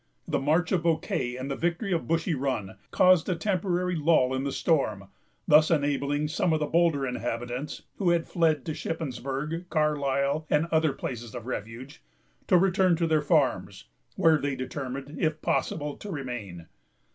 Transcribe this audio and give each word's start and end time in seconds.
The 0.27 0.39
march 0.39 0.71
of 0.71 0.81
Bouquet, 0.81 1.35
and 1.35 1.51
the 1.51 1.55
victory 1.55 1.93
of 1.93 2.07
Bushy 2.07 2.33
Run, 2.33 2.75
caused 2.89 3.29
a 3.29 3.35
temporary 3.35 3.95
lull 3.95 4.33
in 4.33 4.43
the 4.45 4.51
storm, 4.51 5.03
thus 5.47 5.69
enabling 5.69 6.27
some 6.27 6.53
of 6.53 6.59
the 6.59 6.65
bolder 6.65 7.05
inhabitants, 7.05 7.83
who 7.97 8.09
had 8.09 8.27
fled 8.27 8.65
to 8.65 8.71
Shippensburg, 8.73 9.69
Carlisle, 9.69 10.47
and 10.49 10.65
other 10.71 10.93
places 10.93 11.35
of 11.35 11.45
refuge, 11.45 12.01
to 12.47 12.57
return 12.57 12.95
to 12.95 13.05
their 13.05 13.21
farms, 13.21 13.89
where 14.15 14.39
they 14.39 14.55
determined, 14.55 15.19
if 15.19 15.39
possible, 15.39 15.95
to 15.97 16.09
remain. 16.09 16.65